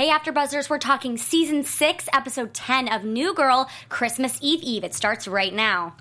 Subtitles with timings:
[0.00, 4.82] Hey, After Buzzers, we're talking season six, episode 10 of New Girl, Christmas Eve Eve.
[4.82, 5.94] It starts right now.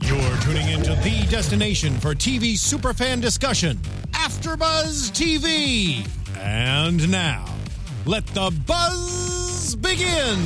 [0.00, 3.76] You're tuning into the destination for TV superfan discussion,
[4.12, 6.08] AfterBuzz TV.
[6.38, 7.44] And now,
[8.06, 10.38] let the buzz begin.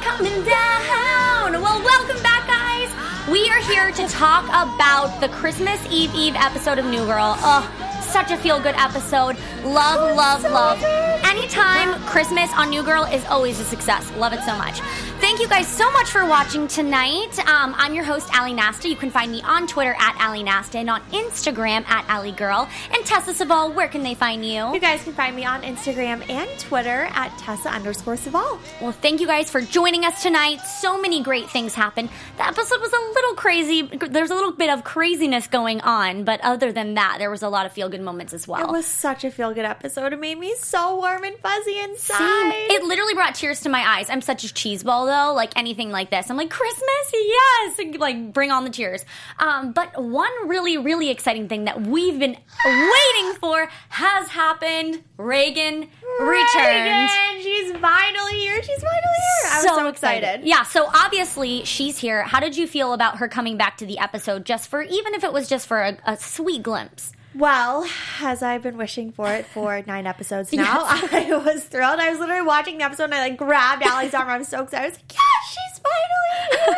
[0.00, 1.52] Coming down.
[1.52, 3.30] Well, welcome back, guys.
[3.30, 7.36] We are here to talk about the Christmas Eve Eve episode of New Girl.
[7.40, 9.36] Oh, such a feel good episode.
[9.64, 10.82] Love, love, love.
[11.24, 14.10] Anytime Christmas on New Girl is always a success.
[14.16, 14.80] Love it so much.
[15.20, 17.38] Thank you guys so much for watching tonight.
[17.46, 18.88] Um, I'm your host, Ali Nasta.
[18.88, 22.68] You can find me on Twitter at Ali Nasta and on Instagram at Ali Girl.
[22.94, 24.72] And Tessa Saval, where can they find you?
[24.72, 28.60] You guys can find me on Instagram and Twitter at Tessa underscore Saval.
[28.80, 30.60] Well, thank you guys for joining us tonight.
[30.60, 32.10] So many great things happened.
[32.36, 33.82] The episode was a little crazy.
[33.82, 37.48] There's a little bit of craziness going on, but other than that, there was a
[37.48, 38.60] lot of feel good moments as well.
[38.66, 40.12] It was such a feel good episode.
[40.12, 42.18] It made me so warm and fuzzy inside.
[42.18, 42.70] Same.
[42.70, 44.08] It literally brought tears to my eyes.
[44.08, 46.30] I'm such a cheese ball though, like anything like this.
[46.30, 49.04] I'm like Christmas, yes, like bring on the tears.
[49.38, 55.02] Um, but one really, really exciting thing that we've been waiting for has happened.
[55.16, 55.88] Reagan,
[56.20, 56.56] returned.
[56.56, 58.62] Reagan, she's finally here.
[58.62, 59.50] She's finally here.
[59.50, 60.42] I was so, excited.
[60.44, 60.62] Yeah.
[60.62, 62.22] So obviously she's here.
[62.22, 64.44] How did you feel about her coming back to the episode?
[64.44, 67.12] Just for even if it was just for a, a sweet glimpse.
[67.34, 67.86] Well,
[68.20, 71.08] as I've been wishing for it for nine episodes now, yes.
[71.12, 72.00] I was thrilled.
[72.00, 74.28] I was literally watching the episode and I like grabbed Ali's arm.
[74.28, 74.84] I was so excited.
[74.84, 75.80] I was like, yeah, she's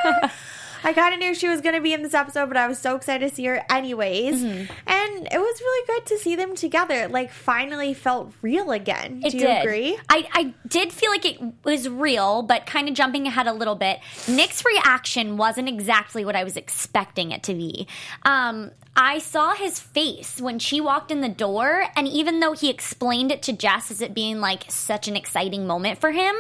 [0.03, 0.31] finally here.
[0.85, 2.79] I kind of knew she was going to be in this episode, but I was
[2.79, 4.43] so excited to see her anyways.
[4.43, 4.73] Mm-hmm.
[4.87, 7.09] And it was really good to see them together.
[7.09, 9.23] Like, finally felt real again.
[9.25, 9.63] It Do you did.
[9.63, 9.99] agree?
[10.09, 13.75] I, I did feel like it was real, but kind of jumping ahead a little
[13.77, 14.01] bit.
[14.29, 17.87] Nick's reaction wasn't exactly what I was expecting it to be.
[18.25, 22.69] Um, I saw his face when she walked in the door, and even though he
[22.69, 26.35] explained it to Jess as it being like such an exciting moment for him,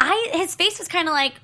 [0.00, 1.34] I his face was kind of like,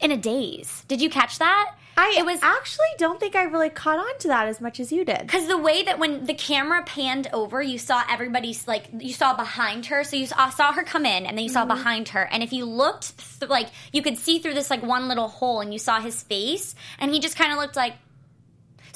[0.00, 0.84] in a daze.
[0.88, 1.74] Did you catch that?
[1.98, 4.92] I it was actually don't think I really caught on to that as much as
[4.92, 5.20] you did.
[5.20, 9.34] Because the way that when the camera panned over, you saw everybody's like you saw
[9.34, 11.68] behind her, so you saw, saw her come in, and then you saw mm-hmm.
[11.68, 15.08] behind her, and if you looked th- like you could see through this like one
[15.08, 17.94] little hole, and you saw his face, and he just kind of looked like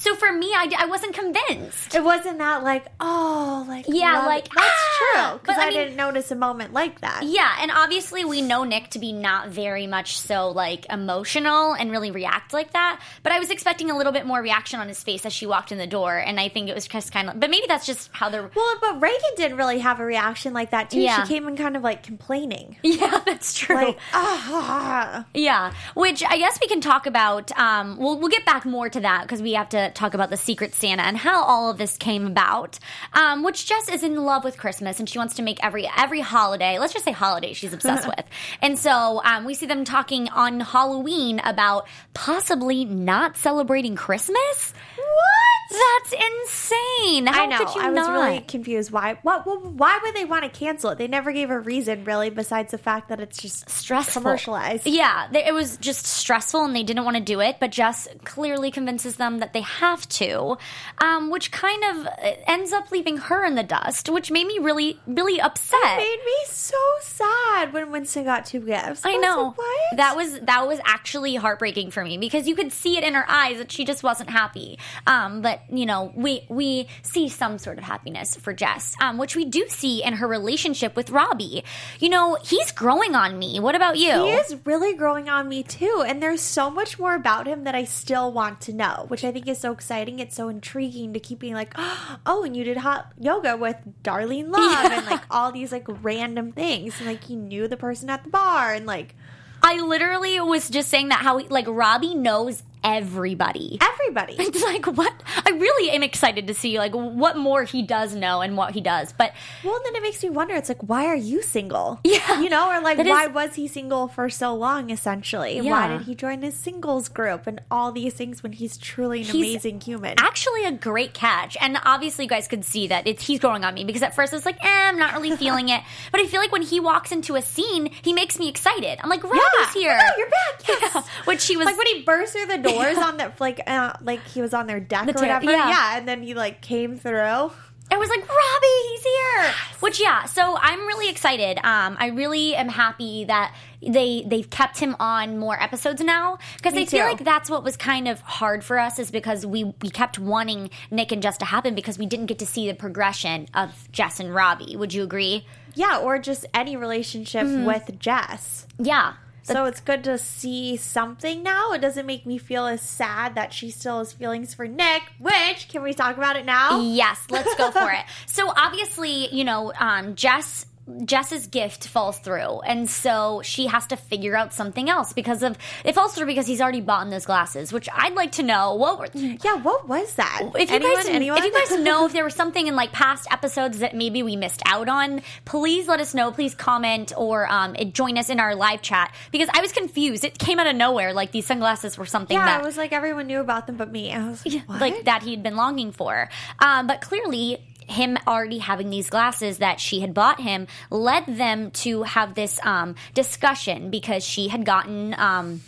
[0.00, 1.94] so for me, I, I wasn't convinced.
[1.94, 4.98] It wasn't that like, oh, like yeah, like that's ah!
[4.98, 7.24] true because I, I mean, didn't notice a moment like that.
[7.24, 11.90] Yeah, and obviously we know Nick to be not very much so like emotional and
[11.90, 13.02] really react like that.
[13.22, 15.70] But I was expecting a little bit more reaction on his face as she walked
[15.70, 17.38] in the door, and I think it was just kind of.
[17.38, 18.50] But maybe that's just how they're.
[18.54, 21.00] Well, but Reagan didn't really have a reaction like that too.
[21.00, 21.24] Yeah.
[21.24, 22.76] She came in kind of like complaining.
[22.90, 23.76] Yeah, that's true.
[23.76, 25.24] Like, ah.
[25.32, 27.56] Yeah, which I guess we can talk about.
[27.56, 30.36] Um, we'll we'll get back more to that because we have to talk about the
[30.36, 32.78] Secret Santa and how all of this came about.
[33.12, 36.20] Um, which Jess is in love with Christmas and she wants to make every every
[36.20, 36.78] holiday.
[36.78, 37.52] Let's just say holiday.
[37.52, 38.24] She's obsessed with.
[38.62, 44.74] And so um, we see them talking on Halloween about possibly not celebrating Christmas.
[44.96, 45.50] What?
[45.70, 47.26] That's insane.
[47.26, 47.58] How I know.
[47.58, 48.12] Could you I was not?
[48.12, 48.90] really confused.
[48.90, 49.18] Why?
[49.22, 49.46] What?
[49.46, 50.98] Why would they want to cancel it?
[50.98, 54.86] They never gave a reason, really, besides the fact that it's just stressful, commercialized.
[54.86, 57.58] Yeah, they, it was just stressful, and they didn't want to do it.
[57.60, 60.56] But Jess clearly convinces them that they have to,
[60.98, 62.06] um, which kind of
[62.46, 65.78] ends up leaving her in the dust, which made me really, really upset.
[65.82, 69.04] It made me so sad when Winston got two gifts.
[69.04, 72.72] I, I know like, that was that was actually heartbreaking for me because you could
[72.72, 74.78] see it in her eyes that she just wasn't happy.
[75.06, 79.34] Um, but you know, we we see some sort of happiness for Jess, um, which
[79.34, 81.64] we do see in her relationship with Robbie.
[81.98, 83.60] You know, he's growing on me.
[83.60, 84.12] What about you?
[84.24, 87.74] He is really growing on me too, and there's so much more about him that
[87.74, 90.18] I still want to know, which I think is so exciting.
[90.18, 91.74] It's so intriguing to keep being like,
[92.26, 94.98] oh, and you did hot yoga with Darlene Love, yeah.
[94.98, 98.30] and like all these like random things, and like he knew the person at the
[98.30, 99.14] bar, and like.
[99.62, 103.78] I literally was just saying that how like Robbie knows everybody.
[103.80, 104.36] Everybody.
[104.50, 105.12] It's like what
[105.46, 108.80] I really am excited to see like what more he does know and what he
[108.80, 109.12] does.
[109.12, 109.32] But
[109.62, 110.54] well, then it makes me wonder.
[110.54, 112.00] It's like why are you single?
[112.02, 114.90] Yeah, you know, or like why is, was he single for so long?
[114.90, 115.70] Essentially, yeah.
[115.70, 119.26] why did he join his singles group and all these things when he's truly an
[119.26, 120.14] he's amazing human?
[120.18, 121.56] Actually, a great catch.
[121.60, 124.32] And obviously, you guys could see that it's he's growing on me because at first
[124.32, 125.82] it's like, eh, I'm not really feeling it.
[126.12, 128.98] But I feel like when he walks into a scene, he makes me excited.
[129.02, 129.72] I'm like, Robbie's yeah.
[129.72, 130.00] here.
[130.00, 130.36] Oh, you're back.
[130.68, 130.94] Yes.
[130.94, 131.02] Yeah.
[131.24, 134.24] Which he was like when he burst through the doors on that like uh, like
[134.26, 135.50] he was on their deck The or ter- whatever.
[135.50, 135.68] yeah.
[135.68, 135.98] Yeah.
[135.98, 137.50] and then he like came through.
[137.92, 139.52] I was like, Robbie, he's here.
[139.80, 141.58] Which yeah, so I'm really excited.
[141.58, 143.52] Um, I really am happy that
[143.84, 147.76] they they've kept him on more episodes now because I feel like that's what was
[147.76, 151.44] kind of hard for us is because we we kept wanting Nick and Jess to
[151.44, 154.76] happen because we didn't get to see the progression of Jess and Robbie.
[154.76, 155.44] Would you agree?
[155.74, 157.64] Yeah, or just any relationship Mm-hmm.
[157.64, 158.68] with Jess.
[158.78, 159.14] Yeah.
[159.42, 161.72] So it's good to see something now.
[161.72, 165.02] It doesn't make me feel as sad that she still has feelings for Nick.
[165.18, 166.80] Which can we talk about it now?
[166.80, 168.04] Yes, let's go for it.
[168.26, 170.66] So obviously, you know, um, Jess.
[171.04, 175.56] Jess's gift falls through, and so she has to figure out something else because of
[175.84, 177.72] it falls through because he's already bought in those glasses.
[177.72, 180.40] Which I'd like to know what were Yeah, what was that?
[180.58, 181.38] if you anyone, guys anyone?
[181.38, 184.36] if you guys know if there was something in like past episodes that maybe we
[184.36, 186.30] missed out on, please let us know.
[186.32, 190.24] Please comment or um, join us in our live chat because I was confused.
[190.24, 191.12] It came out of nowhere.
[191.12, 193.90] Like these sunglasses were something yeah, that it was like everyone knew about them but
[193.90, 194.12] me.
[194.12, 194.80] I was like, what?
[194.80, 196.28] like that he'd been longing for.
[196.58, 197.58] Um, but clearly,
[197.90, 202.58] him already having these glasses that she had bought him led them to have this
[202.64, 205.14] um, discussion because she had gotten.
[205.18, 205.60] Um,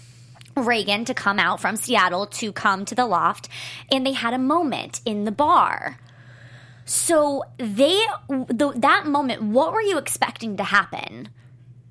[0.55, 3.49] Reagan to come out from Seattle to come to the loft,
[3.91, 5.99] and they had a moment in the bar.
[6.85, 11.31] So they, the, that moment, what were you expecting to happen?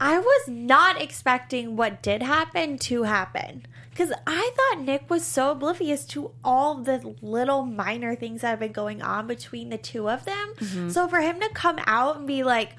[0.01, 3.68] I was not expecting what did happen to happen.
[3.92, 8.59] Because I thought Nick was so oblivious to all the little minor things that have
[8.59, 10.53] been going on between the two of them.
[10.56, 10.89] Mm-hmm.
[10.89, 12.71] So for him to come out and be like,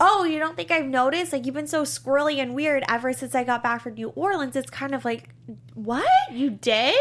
[0.00, 1.32] Oh, you don't think I've noticed?
[1.32, 4.56] Like, you've been so squirrely and weird ever since I got back from New Orleans.
[4.56, 5.30] It's kind of like,
[5.74, 6.04] What?
[6.30, 6.94] You did?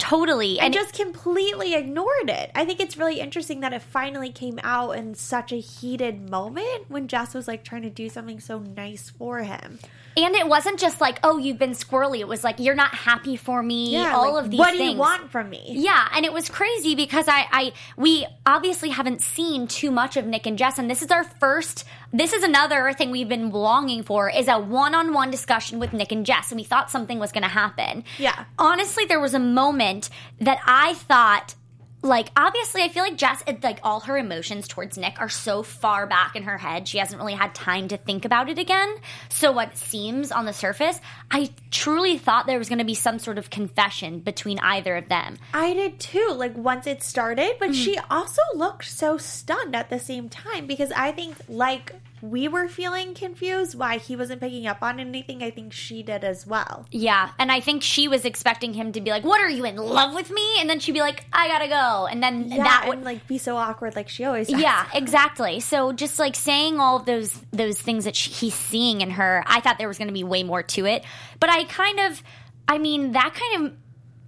[0.00, 2.50] Totally, and just completely ignored it.
[2.54, 6.86] I think it's really interesting that it finally came out in such a heated moment
[6.88, 9.78] when Jess was like trying to do something so nice for him.
[10.16, 12.18] And it wasn't just like, oh, you've been squirrely.
[12.18, 13.96] It was like, you're not happy for me.
[13.96, 14.92] all like, of these What do things.
[14.94, 15.64] you want from me?
[15.68, 20.26] Yeah, and it was crazy because I, I, we obviously haven't seen too much of
[20.26, 21.84] Nick and Jess, and this is our first.
[22.12, 26.26] This is another thing we've been longing for is a one-on-one discussion with Nick and
[26.26, 28.02] Jess, and we thought something was going to happen.
[28.18, 28.44] Yeah.
[28.58, 30.10] honestly, there was a moment
[30.40, 31.54] that I thought
[32.02, 36.06] like obviously I feel like Jess like all her emotions towards Nick are so far
[36.06, 38.94] back in her head she hasn't really had time to think about it again.
[39.28, 41.00] So what seems on the surface
[41.30, 45.08] I truly thought there was going to be some sort of confession between either of
[45.08, 45.38] them.
[45.54, 47.74] I did too, like once it started, but mm-hmm.
[47.74, 52.68] she also looked so stunned at the same time because I think, like, we were
[52.68, 55.42] feeling confused why he wasn't picking up on anything.
[55.42, 56.86] I think she did as well.
[56.90, 59.76] yeah and I think she was expecting him to be like what are you in
[59.76, 62.80] love with me and then she'd be like I gotta go and then Yeah, that
[62.84, 64.60] and would like be so awkward like she always does.
[64.60, 65.60] Yeah, exactly.
[65.60, 69.42] So just like saying all of those those things that she, he's seeing in her,
[69.46, 71.04] I thought there was going to be way more to it.
[71.38, 72.22] But I kind of,
[72.68, 73.72] I mean, that kind of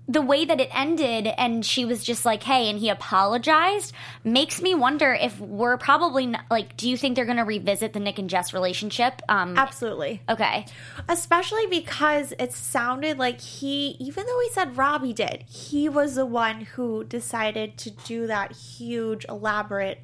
[0.08, 3.94] the way that it ended, and she was just like, "Hey," and he apologized,
[4.24, 7.92] makes me wonder if we're probably not, like, do you think they're going to revisit
[7.92, 9.22] the Nick and Jess relationship?
[9.28, 10.20] Um, Absolutely.
[10.28, 10.66] okay.
[11.08, 16.26] Especially because it sounded like he, even though he said Robbie did, he was the
[16.26, 20.00] one who decided to do that huge, elaborate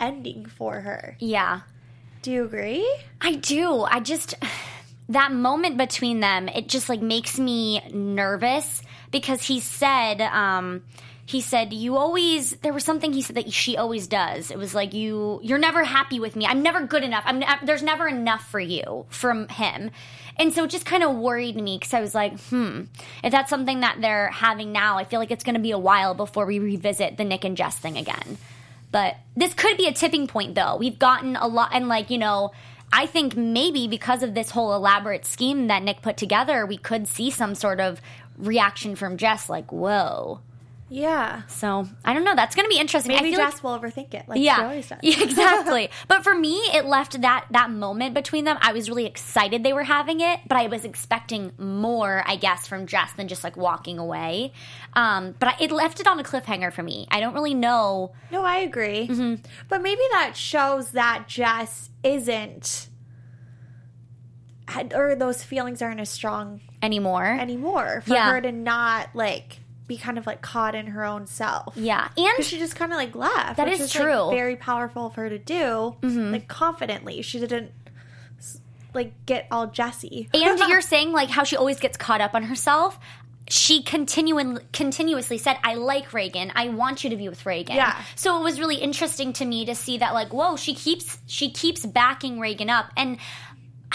[0.00, 1.16] ending for her.
[1.20, 1.60] Yeah.
[2.22, 2.86] Do you agree?
[3.20, 3.82] I do.
[3.82, 4.34] I just
[5.08, 8.82] that moment between them, it just like makes me nervous
[9.20, 10.82] because he said um
[11.24, 14.50] he said you always there was something he said that she always does.
[14.50, 16.46] It was like you you're never happy with me.
[16.46, 17.24] I'm never good enough.
[17.26, 19.90] I'm there's never enough for you from him.
[20.38, 22.82] And so it just kind of worried me because I was like, hmm,
[23.24, 25.78] if that's something that they're having now, I feel like it's going to be a
[25.78, 28.36] while before we revisit the Nick and Jess thing again.
[28.92, 30.76] But this could be a tipping point, though.
[30.76, 32.52] We've gotten a lot, and like, you know,
[32.92, 37.08] I think maybe because of this whole elaborate scheme that Nick put together, we could
[37.08, 38.00] see some sort of
[38.36, 40.40] reaction from Jess, like, whoa.
[40.88, 41.42] Yeah.
[41.48, 42.36] So I don't know.
[42.36, 43.12] That's going to be interesting.
[43.12, 44.98] I Maybe feel like- Jess will overthink it, like she yeah, always does.
[45.02, 45.90] yeah, exactly.
[46.08, 48.56] but for me, it left that that moment between them.
[48.60, 52.68] I was really excited they were having it, but I was expecting more, I guess,
[52.68, 54.52] from Jess than just like walking away.
[54.92, 57.08] Um, but I, it left it on a cliffhanger for me.
[57.10, 58.12] I don't really know.
[58.30, 59.08] No, I agree.
[59.08, 59.42] Mm-hmm.
[59.68, 62.88] But maybe that shows that Jess isn't,
[64.94, 68.30] or those feelings aren't as strong Anymore, anymore for Yeah.
[68.30, 71.76] her to not like be kind of like caught in her own self.
[71.76, 73.56] yeah, and she just kind of like left.
[73.56, 74.12] That which is like, true.
[74.12, 74.36] Mm-hmm.
[74.36, 77.22] very powerful of her to do, like confidently.
[77.22, 77.70] She didn't
[78.94, 80.28] like get all Jesse.
[80.32, 82.98] and you're saying like how she always gets caught up on herself.
[83.48, 86.50] She continuing continuously said, "I like Reagan.
[86.56, 87.96] I want you to be with Reagan." Yeah.
[88.16, 91.50] So it was really interesting to me to see that, like, whoa, she keeps she
[91.52, 93.18] keeps backing Reagan up, and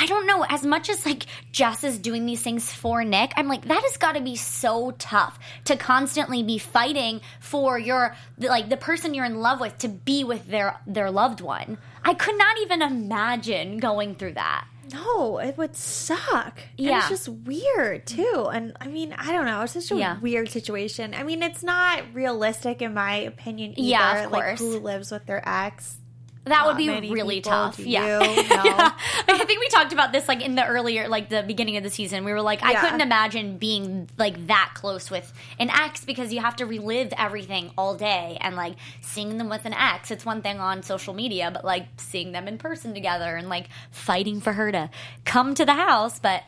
[0.01, 3.47] I don't know, as much as like Jess is doing these things for Nick, I'm
[3.47, 8.67] like, that has got to be so tough to constantly be fighting for your, like,
[8.69, 11.77] the person you're in love with to be with their, their loved one.
[12.03, 14.65] I could not even imagine going through that.
[14.91, 16.59] No, it would suck.
[16.79, 16.97] And Yeah.
[16.99, 18.49] it's just weird too.
[18.51, 19.61] And I mean, I don't know.
[19.61, 20.19] It's such a Yeah.
[20.19, 21.13] weird situation.
[21.13, 23.87] I mean, it's not realistic in my opinion either.
[23.89, 24.59] Yeah, of Like course.
[24.59, 25.97] who lives with their ex?
[26.45, 27.77] That would be really tough.
[27.77, 28.19] do Yeah.
[28.23, 28.35] you?
[28.49, 28.61] No.
[28.65, 28.91] Yeah.
[29.27, 31.89] I think we talked about this like in the earlier, like the beginning of the
[31.89, 32.23] season.
[32.25, 32.81] We were like, I Yeah.
[32.81, 37.71] couldn't imagine being like that close with an ex because you have to relive everything
[37.77, 40.09] all day and like seeing them with an ex.
[40.11, 43.67] It's one thing on social media, but like seeing them in person together and like
[43.91, 44.89] fighting for her to
[45.25, 46.19] come to the house.
[46.19, 46.43] But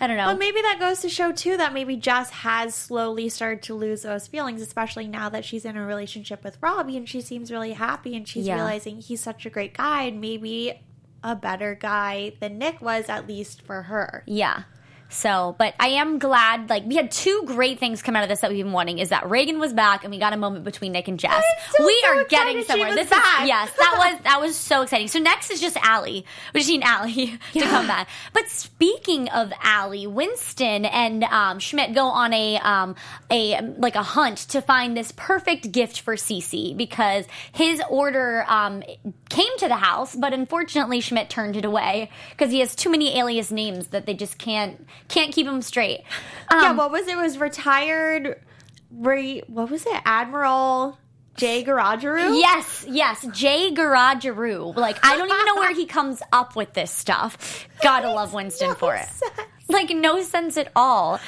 [0.00, 0.26] I don't know.
[0.26, 4.02] But maybe that goes to show too that maybe Jess has slowly started to lose
[4.02, 7.72] those feelings, especially now that she's in a relationship with Robbie and she seems really
[7.72, 8.56] happy and she's Yeah.
[8.56, 10.80] realizing he's such a great guy and maybe
[11.24, 14.22] a better guy than Nick was, at least for her.
[14.26, 14.64] Yeah.
[15.08, 16.68] So, but I am glad.
[16.68, 19.10] Like, we had two great things come out of this that we've been wanting: is
[19.10, 21.44] that Reagan was back, and we got a moment between Nick and Jess.
[21.76, 22.94] so, we so are getting somewhere.
[22.94, 23.42] this back.
[23.42, 25.08] is yes, that was that was so exciting.
[25.08, 26.24] So next is just Allie.
[26.52, 28.08] We just need Allie to come back.
[28.32, 32.96] But speaking of Allie, Winston and um, Schmidt go on a um,
[33.30, 38.82] a like a hunt to find this perfect gift for Cece because his order um,
[39.28, 43.18] came to the house, but unfortunately Schmidt turned it away because he has too many
[43.18, 46.02] alias names that they just can't can't keep him straight.
[46.50, 47.12] yeah, Um, what was it?
[47.12, 48.40] It was retired.
[48.90, 50.00] Re, what was it?
[50.04, 50.98] Admiral
[51.36, 52.38] Jay Garageru?
[52.40, 54.74] Yes, yes, Jay Garageru.
[54.74, 57.66] Like I don't even know where he comes up with this stuff.
[57.82, 59.08] Gotta love Winston for it.
[59.68, 61.20] Like no sense at all.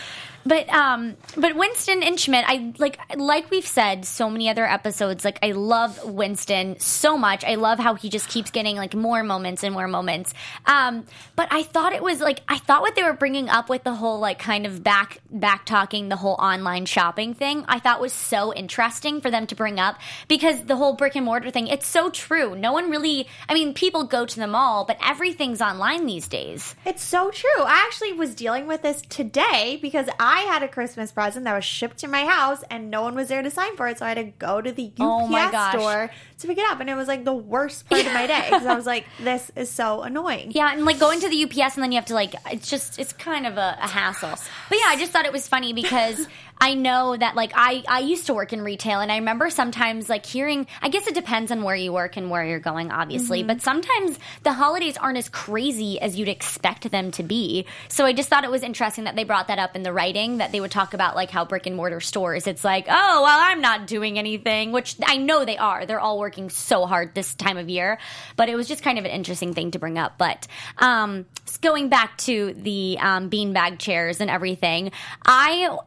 [0.48, 5.22] But um but Winston and Schmidt, I like like we've said so many other episodes,
[5.22, 7.44] like I love Winston so much.
[7.44, 10.32] I love how he just keeps getting like more moments and more moments.
[10.64, 11.04] Um
[11.36, 13.94] but I thought it was like I thought what they were bringing up with the
[13.94, 18.14] whole like kind of back back talking the whole online shopping thing, I thought was
[18.14, 21.86] so interesting for them to bring up because the whole brick and mortar thing, it's
[21.86, 22.56] so true.
[22.56, 26.74] No one really I mean, people go to the mall, but everything's online these days.
[26.86, 27.62] It's so true.
[27.62, 31.64] I actually was dealing with this today because I had a Christmas present that was
[31.64, 33.98] shipped to my house and no one was there to sign for it.
[33.98, 36.80] So I had to go to the UPS Oh store to pick it up.
[36.80, 39.50] And it was like the worst part of my day because I was like, this
[39.56, 40.52] is so annoying.
[40.52, 42.98] Yeah, and like going to the UPS and then you have to like it's just
[42.98, 44.34] it's kind of a, a hassle.
[44.68, 46.26] But yeah, I just thought it was funny because
[46.60, 50.08] I know that like I I used to work in retail and I remember sometimes
[50.08, 53.42] like hearing I guess it depends on where you work and where you're going obviously,
[53.42, 57.66] but sometimes the holidays aren't as crazy as you'd expect them to be.
[57.88, 60.38] So I just thought it was interesting that they brought that up in the writing
[60.38, 63.38] that they would talk about like how brick and mortar stores it's like, "Oh, well,
[63.40, 65.86] I'm not doing anything," which I know they are.
[65.86, 67.98] They're all working so hard this time of year,
[68.36, 70.18] but it was just kind of an interesting thing to bring up.
[70.18, 70.46] But
[70.78, 71.26] um,
[71.60, 74.92] going back to the um, beanbag chairs and everything,
[75.24, 75.78] I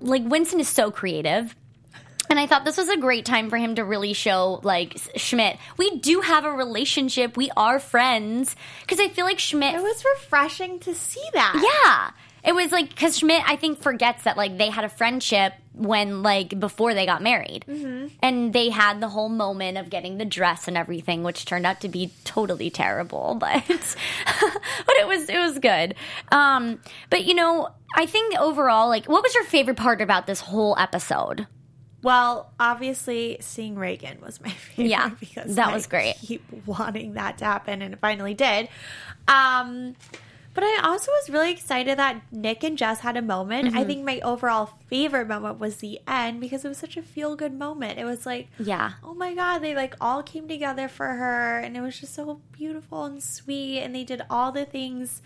[0.00, 1.54] like Winston is so creative.
[2.28, 5.56] And I thought this was a great time for him to really show, like, Schmidt,
[5.76, 7.36] we do have a relationship.
[7.36, 8.54] We are friends.
[8.82, 11.54] Because I feel like Schmidt It was refreshing to see that.
[11.84, 12.10] yeah.
[12.48, 16.22] It was like because Schmidt, I think, forgets that like they had a friendship when
[16.22, 17.64] like before they got married,
[18.22, 21.80] and they had the whole moment of getting the dress and everything, which turned out
[21.82, 25.94] to be totally terrible, but but it was it was good.
[26.32, 30.40] Um, but you know, I think overall, like, what was your favorite part about this
[30.40, 31.46] whole episode?
[32.02, 34.88] Well, obviously, seeing Reagan was my favorite.
[34.88, 36.16] Yeah, because that I was great.
[36.16, 38.68] Keep wanting that to happen, and it finally did.
[39.28, 39.96] Um,
[40.54, 43.68] but I also was really excited that Nick and Jess had a moment.
[43.68, 43.78] Mm-hmm.
[43.78, 47.36] I think my overall favorite moment was the end because it was such a feel
[47.36, 47.98] good moment.
[47.98, 48.92] It was like, Yeah.
[49.04, 52.40] oh my god, they like all came together for her, and it was just so
[52.52, 55.22] beautiful and sweet, and they did all the things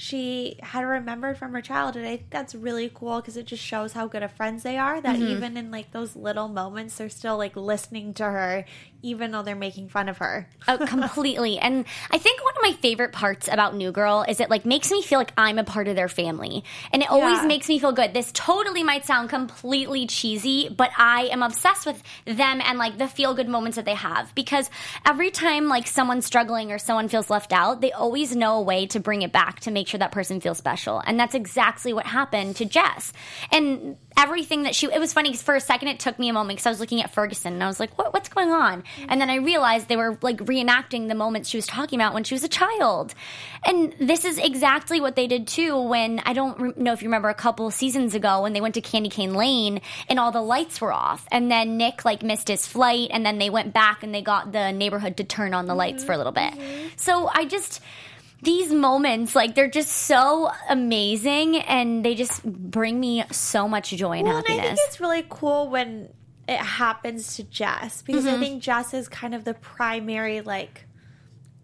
[0.00, 2.04] she had remembered from her childhood.
[2.04, 5.00] I think that's really cool because it just shows how good of friends they are.
[5.00, 5.32] That Mm-hmm.
[5.36, 8.64] even in like those little moments, they're still like listening to her,
[9.02, 10.48] even though they're making fun of her.
[10.66, 11.58] Oh, completely.
[11.58, 14.90] And I think one of my favorite parts about New Girl is it like makes
[14.90, 16.64] me feel like I'm a part of their family.
[16.92, 17.46] And it always Yeah.
[17.46, 18.12] makes me feel good.
[18.12, 23.06] This totally might sound completely cheesy, but I am obsessed with them and like the
[23.08, 24.68] feel good moments that they have because
[25.06, 28.86] every time like someone's struggling or someone feels left out, they always know a way
[28.86, 31.00] to bring it back to make sure that person feels special.
[31.06, 33.12] And that's exactly what happened to Jess.
[33.52, 36.32] And everything that she it was funny because for a second it took me a
[36.32, 38.82] moment because I was looking at Ferguson and I was like, what, what's going on?
[38.82, 39.06] Mm.
[39.08, 42.24] And then I realized they were like reenacting the moments she was talking about when
[42.24, 43.14] she was a child.
[43.64, 47.08] And this is exactly what they did too when I don't re- know if you
[47.08, 50.42] remember a couple seasons ago when they went to Candy Cane Lane and all the
[50.42, 51.26] lights were off.
[51.30, 54.50] And then Nick like missed his flight and then they went back and they got
[54.50, 56.06] the neighborhood to turn on the lights mm-hmm.
[56.06, 56.54] for a little bit.
[56.54, 56.88] Mm-hmm.
[56.96, 57.80] So I just
[58.42, 64.18] these moments, like they're just so amazing, and they just bring me so much joy
[64.18, 64.78] and Well, and I happiness.
[64.78, 66.10] think it's really cool when
[66.46, 68.34] it happens to Jess because Mm-hmm.
[68.34, 70.84] I think Jess is kind of the primary like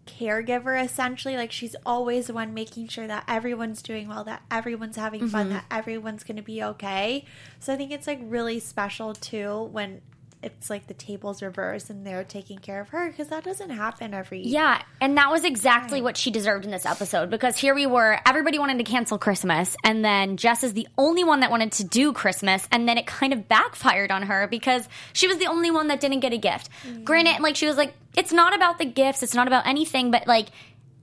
[0.05, 4.95] caregiver essentially like she's always the one making sure that everyone's doing well that everyone's
[4.95, 5.53] having fun Mm-hmm.
[5.55, 7.25] that everyone's going to be okay
[7.59, 10.01] so i think it's like really special too when
[10.45, 14.13] it's like the tables reversed and they're taking care of her because that doesn't happen
[14.13, 17.87] every Yeah, and that was exactly what she deserved in this episode because here we
[17.87, 21.71] were, everybody wanted to cancel Christmas, and then Jess is the only one that wanted
[21.73, 25.47] to do Christmas, and then it kind of backfired on her because she was the
[25.47, 26.69] only one that didn't get a gift.
[26.87, 27.03] Mm.
[27.03, 30.27] Granted, like she was like, it's not about the gifts, it's not about anything, but
[30.27, 30.49] like,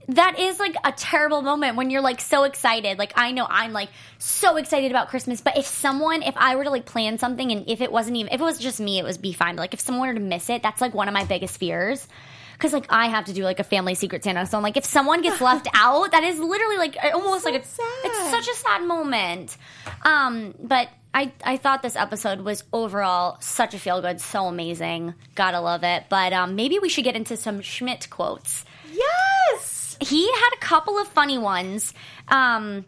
[0.09, 2.97] that is like a terrible moment when you're like so excited.
[2.99, 6.63] Like I know I'm like so excited about Christmas, but if someone, if I were
[6.65, 9.03] to like plan something and if it wasn't even, if it was just me, it
[9.03, 9.55] would be fine.
[9.55, 12.07] But like if someone were to miss it, that's like one of my biggest fears.
[12.59, 14.85] Cause like I have to do like a family secret Santa, so I'm like if
[14.85, 17.85] someone gets left out, that is literally like almost So like sad.
[18.05, 19.57] it's such a sad moment.
[20.03, 25.13] Um, but I I thought this episode was overall such a feel good, so amazing,
[25.35, 26.05] gotta love it.
[26.09, 28.63] But um, maybe we should get into some Schmidt quotes
[29.99, 31.93] he had a couple of funny ones.
[32.27, 32.85] Um,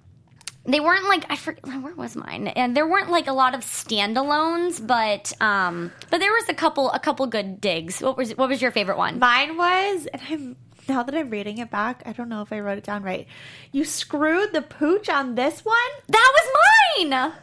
[0.66, 3.62] they weren't like I forget where was mine, and there weren't like a lot of
[3.62, 8.02] standalones, but um, but there was a couple a couple good digs.
[8.02, 9.20] What was what was your favorite one?
[9.20, 10.56] Mine was, and I'm
[10.88, 13.28] now that I'm reading it back, I don't know if I wrote it down right.
[13.72, 15.76] You screwed the pooch on this one.
[16.08, 17.34] That was mine.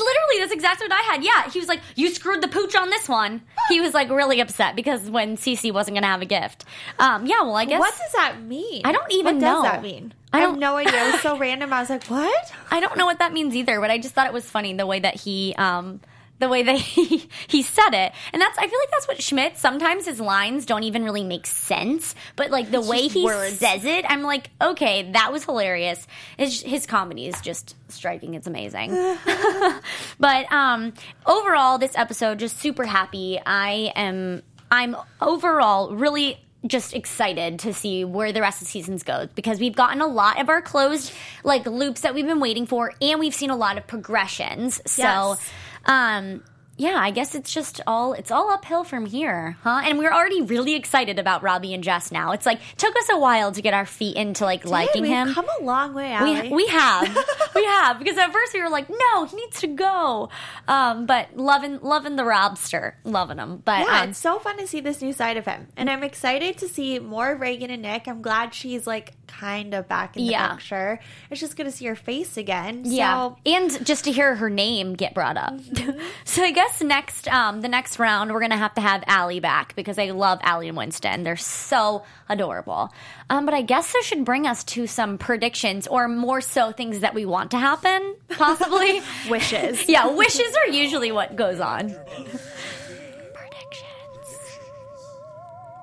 [0.00, 1.22] Literally, that's exactly what I had.
[1.22, 4.40] Yeah, he was like, "You screwed the pooch on this one." He was like really
[4.40, 6.64] upset because when Cece wasn't going to have a gift.
[6.98, 8.82] Um, yeah, well, I guess What does that mean?
[8.84, 9.60] I don't even what know.
[9.60, 10.14] What does that mean?
[10.32, 11.08] I I, have no idea.
[11.08, 11.72] It was so random.
[11.72, 12.52] I was like, what?
[12.70, 14.86] I don't know what that means either, but I just thought it was funny the
[14.86, 16.00] way that he um
[16.40, 18.12] the way that he he said it.
[18.32, 21.46] And that's I feel like that's what Schmidt sometimes his lines don't even really make
[21.46, 23.58] sense, but like the It's way he words.
[23.58, 26.04] says it, I'm like, okay, that was hilarious.
[26.36, 28.34] His his comedy is just striking.
[28.34, 28.90] It's amazing.
[30.18, 30.92] but um
[31.26, 33.40] overall this episode just super happy.
[33.44, 39.02] I am I'm overall really just excited to see where the rest of the seasons
[39.02, 41.10] goes because we've gotten a lot of our closed
[41.42, 44.80] like loops that we've been waiting for and we've seen a lot of progressions.
[44.86, 45.50] So Yes.
[45.86, 46.42] Um
[46.80, 49.82] yeah, I guess it's just all it's all uphill from here, huh?
[49.84, 52.32] And we're already really excited about Robbie and Jess now.
[52.32, 55.34] It's like took us a while to get our feet into like liking We've him.
[55.34, 56.48] come a long way, Allie.
[56.48, 57.14] We, we have
[57.54, 60.30] we have because at first we were like no he needs to go
[60.68, 64.66] um, but loving loving the Robster loving him but yeah, um, it's so fun to
[64.66, 67.82] see this new side of him, and I'm excited to see more of Reagan and
[67.82, 68.08] Nick.
[68.08, 70.54] I'm glad she's like kind of back in the Yeah.
[70.54, 70.98] picture.
[71.30, 72.82] It's just good to see her face again.
[72.84, 75.54] Yeah, and just to hear her name get brought up.
[76.24, 79.74] so I guess next, um, the next round, we're gonna have to have Allie back
[79.74, 81.22] because I love Allie and Winston.
[81.24, 82.92] They're so adorable.
[83.28, 87.00] Um, but I guess this should bring us to some predictions, or more so, things
[87.00, 89.02] that we want to happen, possibly.
[89.28, 89.88] wishes.
[89.88, 91.90] yeah, wishes are usually what goes on.
[91.90, 92.38] Predictions.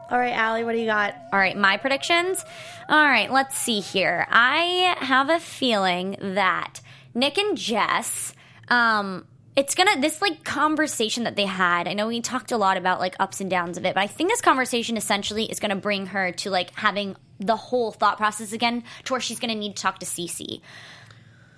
[0.10, 1.16] All right, Allie, what do you got?
[1.34, 2.44] All right, my predictions.
[2.90, 4.26] All right, let's see here.
[4.30, 6.80] I have a feeling that
[7.14, 8.34] Nick and Jess,
[8.70, 9.26] um,
[9.58, 11.88] it's gonna this like conversation that they had.
[11.88, 14.08] I know we talked a lot about like ups and downs of it, but I
[14.08, 18.54] think this conversation essentially is gonna bring her to like having the whole thought process
[18.54, 20.62] again, to where she's gonna need to talk to Cece.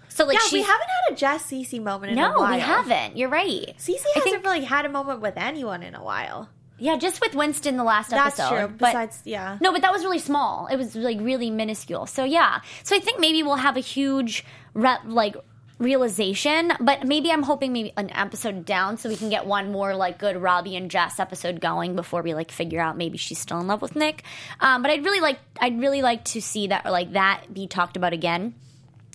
[0.07, 2.53] So like Yeah, we haven't had a Jess Cece moment in a no, while.
[2.53, 3.17] we haven't.
[3.17, 3.75] You're right.
[3.77, 6.49] Cece hasn't think really had a moment with anyone in a while.
[6.77, 8.55] yeah, just with Winston the last That's episode.
[8.55, 8.77] That's true.
[8.77, 9.57] Besides, yeah.
[9.59, 10.67] No, but that was really small.
[10.67, 12.05] It was like really minuscule.
[12.05, 12.61] So yeah.
[12.83, 15.35] So I think maybe we'll have a huge re- like
[15.79, 19.95] realization, but maybe I'm hoping maybe an episode down so we can get one more
[19.95, 23.59] like good Robbie and Jess episode going before we like figure out maybe she's still
[23.59, 24.23] in love with Nick.
[24.59, 27.97] Um, but I'd really like I'd really like to see that like that be talked
[27.97, 28.53] about again.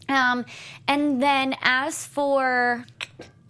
[0.08, 0.44] Um,
[0.88, 2.84] and then as for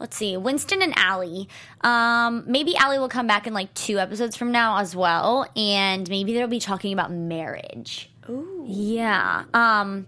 [0.01, 1.49] let's see, Winston and Allie.
[1.83, 6.09] Um, maybe Allie will come back in like two episodes from now as well, and
[6.11, 8.11] maybe they'll be talking about marriage.
[8.29, 8.65] Ooh.
[8.67, 9.45] Yeah.
[9.55, 10.07] Um,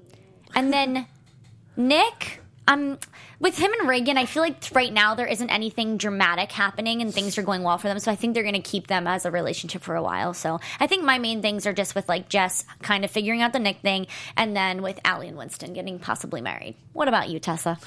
[0.55, 1.07] and then
[1.77, 2.43] Nick.
[2.69, 2.99] Um,
[3.39, 7.15] with him and Reagan, I feel like right now there isn't anything dramatic happening and
[7.15, 7.99] things are going well for them.
[7.99, 10.35] So I think they're going to keep them as a relationship for a while.
[10.35, 13.53] So I think my main things are just with like Jess kind of figuring out
[13.53, 16.75] the Nick thing, and then with Allie and Winston getting possibly married.
[16.93, 17.79] What about you, Tessa?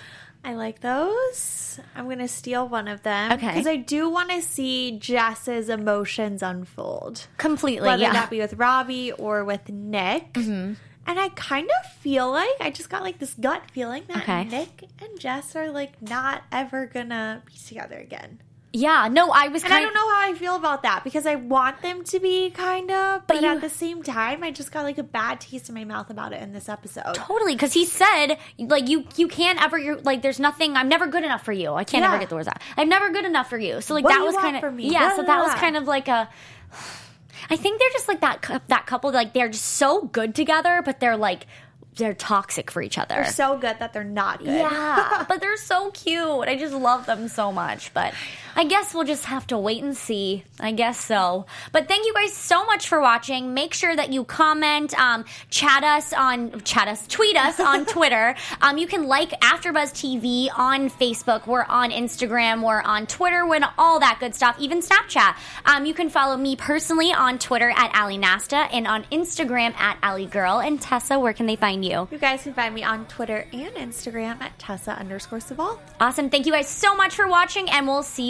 [0.43, 1.79] I like those.
[1.95, 3.33] I'm going to steal one of them.
[3.33, 3.47] Okay.
[3.47, 7.27] Because I do want to see Jess's emotions unfold.
[7.37, 8.13] Completely, Whether yeah.
[8.13, 10.33] that be with Robbie or with Nick.
[10.33, 10.73] Mm-hmm.
[11.09, 14.43] And I kind of feel like, I just got like this gut feeling that Okay.
[14.45, 18.39] Nick and Jess are like not ever to be together again.
[18.71, 21.33] Yeah, no, I was And I don't know how I feel about that because I
[21.33, 24.83] want them to be kind of, but, you- at the same time, I just got
[24.83, 27.15] like a bad taste in my mouth about it in this episode.
[27.15, 31.07] Totally, because he said like you you can't ever you're like there's nothing I'm never
[31.07, 31.73] good enough for you.
[31.73, 32.09] I can't Yeah.
[32.09, 32.61] ever get the words out.
[32.77, 33.81] I'm never good enough for you.
[33.81, 35.15] So like What that was kind of yeah.
[35.15, 36.29] So that was kind of like a.
[37.49, 40.99] I think they're just like that that couple like they're just so good together, but
[40.99, 41.47] they're like
[41.95, 43.15] they're toxic for each other.
[43.15, 44.47] They're so good that they're not good.
[44.47, 46.47] yeah, but they're so cute.
[46.47, 47.93] I just love them so much.
[47.93, 48.13] But
[48.55, 50.43] I guess we'll just have to wait and see.
[50.59, 51.45] I guess so.
[51.71, 53.53] But thank you guys so much for watching.
[53.53, 58.35] Make sure that you comment, um, chat us on, chat us, tweet us on Twitter.
[58.61, 61.47] Um, you can like AfterBuzz TV on Facebook.
[61.47, 62.65] We're on Instagram.
[62.65, 63.45] We're on Twitter.
[63.45, 64.57] We're on all that good stuff.
[64.59, 65.35] Even Snapchat.
[65.65, 69.97] Um, you can follow me personally on Twitter at Ali Nasta and on Instagram at
[70.03, 70.59] Ali Girl.
[70.59, 72.07] And Tessa, where can they find you?
[72.11, 75.79] You guys can find me on Twitter and Instagram at Tessa underscore Saval.
[75.99, 76.29] Awesome.
[76.29, 78.29] Thank you guys so much for watching, and we'll see